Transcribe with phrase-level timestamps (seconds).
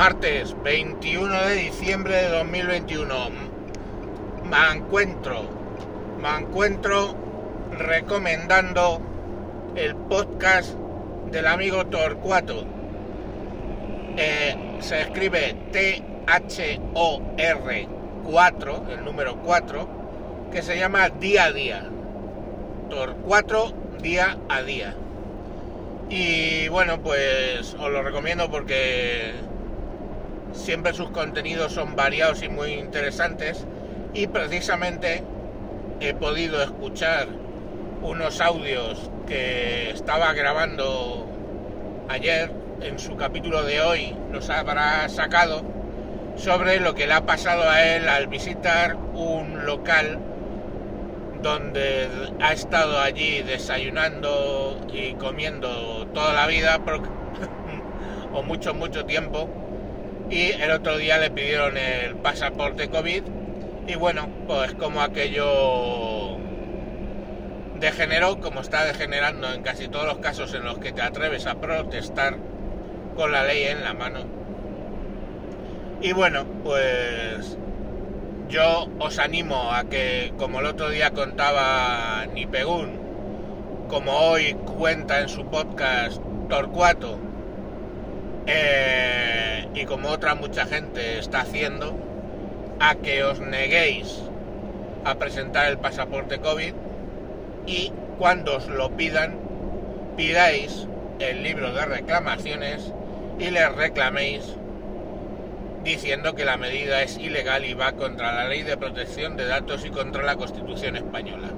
[0.00, 3.14] Martes 21 de diciembre de 2021.
[4.44, 5.42] Me encuentro,
[6.22, 7.14] me encuentro
[7.76, 9.02] recomendando
[9.76, 10.72] el podcast
[11.30, 12.64] del amigo Torcuato.
[14.16, 16.28] Eh, se escribe T-H-O-R
[18.24, 19.88] 4, el número 4,
[20.50, 21.86] que se llama Día a Día.
[22.88, 24.96] Torcuato Día a Día.
[26.08, 29.49] Y bueno, pues os lo recomiendo porque
[30.52, 33.66] siempre sus contenidos son variados y muy interesantes
[34.14, 35.22] y precisamente
[36.00, 37.28] he podido escuchar
[38.02, 41.26] unos audios que estaba grabando
[42.08, 42.50] ayer
[42.80, 45.62] en su capítulo de hoy los habrá sacado
[46.36, 50.18] sobre lo que le ha pasado a él al visitar un local
[51.42, 52.08] donde
[52.40, 56.80] ha estado allí desayunando y comiendo toda la vida
[58.32, 59.48] o mucho, mucho tiempo.
[60.30, 63.22] Y el otro día le pidieron el pasaporte COVID
[63.88, 66.38] y bueno, pues como aquello
[67.80, 71.56] degeneró, como está degenerando en casi todos los casos en los que te atreves a
[71.56, 72.36] protestar
[73.16, 74.20] con la ley en la mano.
[76.00, 77.58] Y bueno, pues
[78.48, 83.00] yo os animo a que, como el otro día contaba Nipegún,
[83.88, 87.18] como hoy cuenta en su podcast Torcuato,
[88.46, 91.94] eh, y como otra mucha gente está haciendo,
[92.80, 94.22] a que os neguéis
[95.04, 96.72] a presentar el pasaporte COVID
[97.66, 99.38] y cuando os lo pidan,
[100.16, 100.86] pidáis
[101.18, 102.92] el libro de reclamaciones
[103.38, 104.56] y les reclaméis
[105.84, 109.84] diciendo que la medida es ilegal y va contra la ley de protección de datos
[109.84, 111.48] y contra la Constitución española.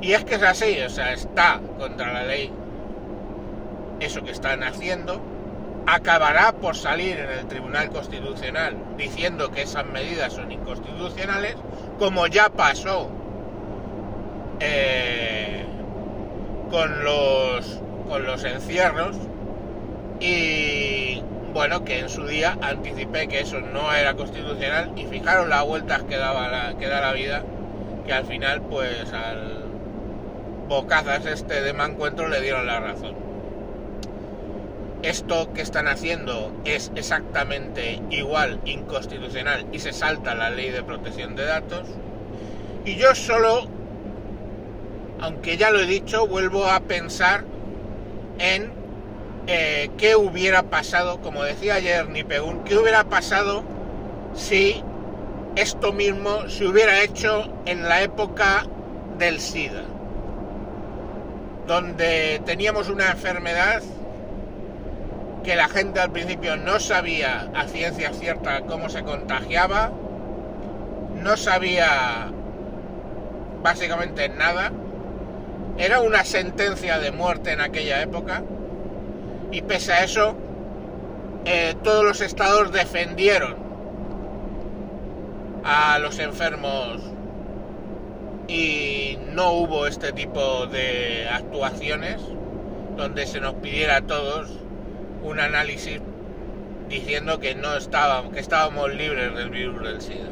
[0.00, 2.52] Y es que es así, o sea, está contra la ley
[4.04, 5.20] eso que están haciendo,
[5.86, 11.56] acabará por salir en el Tribunal Constitucional diciendo que esas medidas son inconstitucionales,
[11.98, 13.10] como ya pasó
[14.60, 15.64] eh,
[16.70, 19.16] con, los, con los encierros,
[20.20, 21.20] y
[21.52, 26.02] bueno, que en su día anticipé que eso no era constitucional y fijaron las vueltas
[26.04, 27.42] que, daba que da la vida,
[28.06, 29.62] que al final pues al
[30.68, 33.31] bocazas este de encuentro le dieron la razón.
[35.02, 41.34] Esto que están haciendo es exactamente igual inconstitucional y se salta la ley de protección
[41.34, 41.88] de datos.
[42.84, 43.66] Y yo solo,
[45.20, 47.44] aunque ya lo he dicho, vuelvo a pensar
[48.38, 48.70] en
[49.48, 53.64] eh, qué hubiera pasado, como decía ayer Nipegun, qué hubiera pasado
[54.36, 54.84] si
[55.56, 58.66] esto mismo se hubiera hecho en la época
[59.18, 59.82] del SIDA,
[61.66, 63.82] donde teníamos una enfermedad
[65.42, 69.90] que la gente al principio no sabía a ciencia cierta cómo se contagiaba,
[71.22, 72.30] no sabía
[73.62, 74.72] básicamente nada,
[75.78, 78.42] era una sentencia de muerte en aquella época,
[79.50, 80.36] y pese a eso,
[81.44, 83.56] eh, todos los estados defendieron
[85.64, 87.00] a los enfermos
[88.48, 92.20] y no hubo este tipo de actuaciones
[92.96, 94.50] donde se nos pidiera a todos
[95.22, 96.00] un análisis
[96.88, 100.30] diciendo que no estábamos, que estábamos libres del virus del SIDA.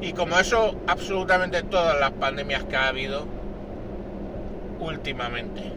[0.00, 3.26] Y como eso, absolutamente todas las pandemias que ha habido
[4.80, 5.72] últimamente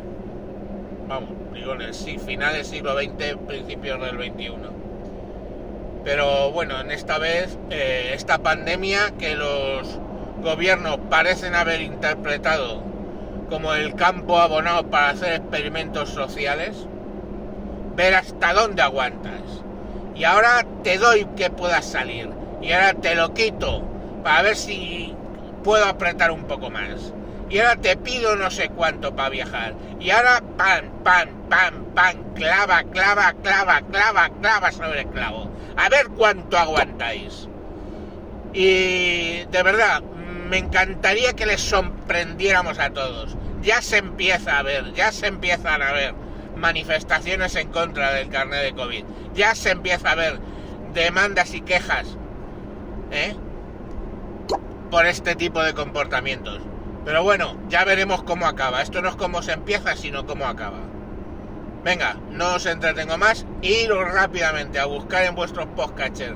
[1.08, 4.52] vamos, digo en el final del siglo XX, principios del XXI.
[6.04, 10.00] Pero bueno, en esta vez, eh, esta pandemia que los
[10.42, 12.84] gobiernos parecen haber interpretado
[13.50, 16.88] como el campo abonado para hacer experimentos sociales,
[17.96, 19.42] ver hasta dónde aguantas.
[20.16, 22.30] Y ahora te doy que puedas salir.
[22.62, 23.84] Y ahora te lo quito
[24.24, 25.14] para ver si
[25.64, 27.14] puedo apretar un poco más
[27.50, 29.76] y ahora te pido no sé cuánto para viajar.
[30.00, 35.50] Y ahora pan, pan, pan, pan, clava, clava, clava, clava, clava sobre clavo.
[35.78, 37.48] A ver cuánto aguantáis.
[38.54, 40.02] Y de verdad,
[40.50, 43.36] me encantaría que les sorprendiéramos a todos.
[43.62, 46.14] Ya se empieza a ver, ya se empiezan a ver
[46.56, 49.04] manifestaciones en contra del carnet de COVID.
[49.34, 50.40] Ya se empieza a ver
[50.94, 52.18] demandas y quejas
[53.12, 53.36] ¿eh?
[54.90, 56.62] por este tipo de comportamientos.
[57.04, 58.82] Pero bueno, ya veremos cómo acaba.
[58.82, 60.80] Esto no es cómo se empieza, sino cómo acaba.
[61.84, 63.46] Venga, no os entretengo más.
[63.62, 66.36] Iros rápidamente a buscar en vuestros podcatchers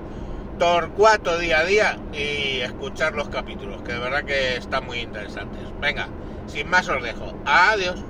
[0.59, 5.61] Torcuato día a día y escuchar los capítulos, que de verdad que están muy interesantes.
[5.79, 6.09] Venga,
[6.47, 7.33] sin más os dejo.
[7.45, 8.03] Adiós.